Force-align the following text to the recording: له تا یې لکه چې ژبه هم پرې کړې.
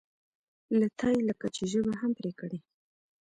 له 0.79 0.87
تا 0.99 1.07
یې 1.15 1.21
لکه 1.29 1.47
چې 1.55 1.63
ژبه 1.71 1.93
هم 2.01 2.11
پرې 2.19 2.31
کړې. 2.39 2.59